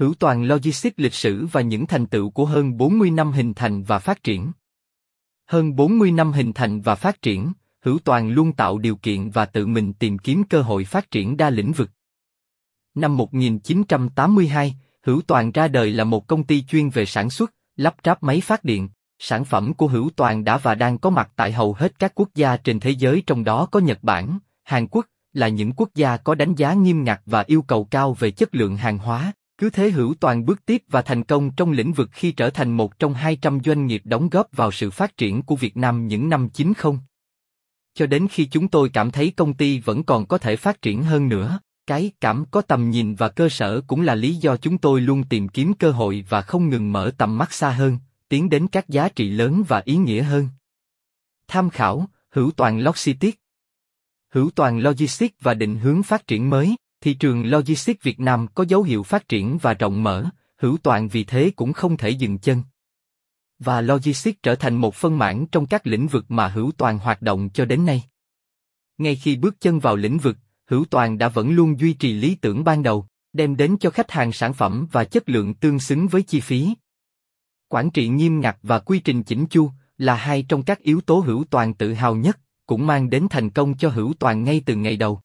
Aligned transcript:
Hữu 0.00 0.14
Toàn 0.14 0.44
Logistics 0.44 0.98
lịch 0.98 1.14
sử 1.14 1.46
và 1.52 1.60
những 1.60 1.86
thành 1.86 2.06
tựu 2.06 2.30
của 2.30 2.44
hơn 2.44 2.76
40 2.76 3.10
năm 3.10 3.32
hình 3.32 3.54
thành 3.54 3.82
và 3.82 3.98
phát 3.98 4.22
triển. 4.22 4.52
Hơn 5.46 5.76
40 5.76 6.12
năm 6.12 6.32
hình 6.32 6.52
thành 6.52 6.80
và 6.80 6.94
phát 6.94 7.22
triển, 7.22 7.52
Hữu 7.80 7.98
Toàn 7.98 8.30
luôn 8.30 8.52
tạo 8.52 8.78
điều 8.78 8.96
kiện 8.96 9.30
và 9.30 9.46
tự 9.46 9.66
mình 9.66 9.92
tìm 9.92 10.18
kiếm 10.18 10.44
cơ 10.44 10.62
hội 10.62 10.84
phát 10.84 11.10
triển 11.10 11.36
đa 11.36 11.50
lĩnh 11.50 11.72
vực. 11.72 11.90
Năm 12.94 13.16
1982, 13.16 14.76
Hữu 15.02 15.20
Toàn 15.26 15.52
ra 15.52 15.68
đời 15.68 15.90
là 15.90 16.04
một 16.04 16.26
công 16.26 16.44
ty 16.44 16.62
chuyên 16.62 16.88
về 16.88 17.06
sản 17.06 17.30
xuất, 17.30 17.54
lắp 17.76 17.96
ráp 18.04 18.22
máy 18.22 18.40
phát 18.40 18.64
điện. 18.64 18.88
Sản 19.18 19.44
phẩm 19.44 19.74
của 19.74 19.86
Hữu 19.86 20.10
Toàn 20.16 20.44
đã 20.44 20.58
và 20.58 20.74
đang 20.74 20.98
có 20.98 21.10
mặt 21.10 21.32
tại 21.36 21.52
hầu 21.52 21.72
hết 21.72 21.98
các 21.98 22.12
quốc 22.14 22.28
gia 22.34 22.56
trên 22.56 22.80
thế 22.80 22.90
giới 22.90 23.22
trong 23.26 23.44
đó 23.44 23.66
có 23.70 23.80
Nhật 23.80 23.98
Bản, 24.02 24.38
Hàn 24.64 24.86
Quốc, 24.90 25.06
là 25.32 25.48
những 25.48 25.72
quốc 25.72 25.90
gia 25.94 26.16
có 26.16 26.34
đánh 26.34 26.54
giá 26.54 26.74
nghiêm 26.74 27.04
ngặt 27.04 27.20
và 27.26 27.44
yêu 27.46 27.62
cầu 27.62 27.84
cao 27.84 28.14
về 28.14 28.30
chất 28.30 28.54
lượng 28.54 28.76
hàng 28.76 28.98
hóa. 28.98 29.32
Cứ 29.58 29.70
thế 29.70 29.90
Hữu 29.90 30.14
Toàn 30.14 30.44
bước 30.44 30.66
tiếp 30.66 30.82
và 30.88 31.02
thành 31.02 31.24
công 31.24 31.50
trong 31.50 31.72
lĩnh 31.72 31.92
vực 31.92 32.08
khi 32.12 32.32
trở 32.32 32.50
thành 32.50 32.72
một 32.72 32.98
trong 32.98 33.14
200 33.14 33.60
doanh 33.64 33.86
nghiệp 33.86 34.02
đóng 34.04 34.28
góp 34.28 34.48
vào 34.52 34.72
sự 34.72 34.90
phát 34.90 35.16
triển 35.16 35.42
của 35.42 35.56
Việt 35.56 35.76
Nam 35.76 36.08
những 36.08 36.28
năm 36.28 36.48
90. 36.48 36.92
Cho 37.94 38.06
đến 38.06 38.26
khi 38.30 38.44
chúng 38.44 38.68
tôi 38.68 38.88
cảm 38.88 39.10
thấy 39.10 39.32
công 39.36 39.54
ty 39.54 39.80
vẫn 39.80 40.02
còn 40.02 40.26
có 40.26 40.38
thể 40.38 40.56
phát 40.56 40.82
triển 40.82 41.02
hơn 41.02 41.28
nữa. 41.28 41.60
Cái 41.86 42.12
cảm 42.20 42.44
có 42.50 42.60
tầm 42.60 42.90
nhìn 42.90 43.14
và 43.14 43.28
cơ 43.28 43.48
sở 43.48 43.80
cũng 43.86 44.00
là 44.00 44.14
lý 44.14 44.34
do 44.34 44.56
chúng 44.56 44.78
tôi 44.78 45.00
luôn 45.00 45.24
tìm 45.24 45.48
kiếm 45.48 45.74
cơ 45.74 45.90
hội 45.90 46.24
và 46.28 46.42
không 46.42 46.68
ngừng 46.68 46.92
mở 46.92 47.10
tầm 47.18 47.38
mắt 47.38 47.52
xa 47.52 47.70
hơn, 47.70 47.98
tiến 48.28 48.48
đến 48.48 48.68
các 48.68 48.88
giá 48.88 49.08
trị 49.08 49.30
lớn 49.30 49.62
và 49.68 49.82
ý 49.84 49.96
nghĩa 49.96 50.22
hơn. 50.22 50.48
Tham 51.48 51.70
khảo, 51.70 52.08
Hữu 52.30 52.50
Toàn 52.50 52.80
Logistics 52.80 53.38
Hữu 54.30 54.50
Toàn 54.50 54.78
Logistics 54.78 55.34
và 55.40 55.54
định 55.54 55.76
hướng 55.76 56.02
phát 56.02 56.26
triển 56.26 56.50
mới, 56.50 56.76
thị 57.06 57.14
trường 57.14 57.50
logistics 57.50 58.02
Việt 58.02 58.20
Nam 58.20 58.46
có 58.54 58.64
dấu 58.68 58.82
hiệu 58.82 59.02
phát 59.02 59.28
triển 59.28 59.58
và 59.62 59.74
rộng 59.74 60.02
mở, 60.02 60.24
Hữu 60.56 60.76
Toàn 60.82 61.08
vì 61.08 61.24
thế 61.24 61.50
cũng 61.56 61.72
không 61.72 61.96
thể 61.96 62.10
dừng 62.10 62.38
chân. 62.38 62.62
Và 63.58 63.80
logistics 63.80 64.38
trở 64.42 64.54
thành 64.54 64.74
một 64.74 64.94
phân 64.94 65.18
mảng 65.18 65.46
trong 65.46 65.66
các 65.66 65.86
lĩnh 65.86 66.06
vực 66.06 66.24
mà 66.28 66.48
Hữu 66.48 66.72
Toàn 66.76 66.98
hoạt 66.98 67.22
động 67.22 67.48
cho 67.54 67.64
đến 67.64 67.86
nay. 67.86 68.02
Ngay 68.98 69.16
khi 69.16 69.36
bước 69.36 69.60
chân 69.60 69.78
vào 69.78 69.96
lĩnh 69.96 70.18
vực, 70.18 70.36
Hữu 70.66 70.84
Toàn 70.84 71.18
đã 71.18 71.28
vẫn 71.28 71.50
luôn 71.50 71.80
duy 71.80 71.92
trì 71.92 72.12
lý 72.12 72.34
tưởng 72.34 72.64
ban 72.64 72.82
đầu, 72.82 73.06
đem 73.32 73.56
đến 73.56 73.76
cho 73.80 73.90
khách 73.90 74.10
hàng 74.10 74.32
sản 74.32 74.54
phẩm 74.54 74.86
và 74.92 75.04
chất 75.04 75.28
lượng 75.28 75.54
tương 75.54 75.78
xứng 75.78 76.08
với 76.08 76.22
chi 76.22 76.40
phí. 76.40 76.74
Quản 77.68 77.90
trị 77.90 78.08
nghiêm 78.08 78.40
ngặt 78.40 78.58
và 78.62 78.78
quy 78.78 78.98
trình 78.98 79.22
chỉnh 79.22 79.46
chu 79.46 79.70
là 79.98 80.14
hai 80.14 80.42
trong 80.42 80.62
các 80.62 80.78
yếu 80.78 81.00
tố 81.00 81.18
Hữu 81.18 81.44
Toàn 81.50 81.74
tự 81.74 81.92
hào 81.92 82.14
nhất, 82.14 82.38
cũng 82.66 82.86
mang 82.86 83.10
đến 83.10 83.26
thành 83.30 83.50
công 83.50 83.76
cho 83.76 83.88
Hữu 83.88 84.12
Toàn 84.18 84.44
ngay 84.44 84.62
từ 84.66 84.74
ngày 84.74 84.96
đầu. 84.96 85.22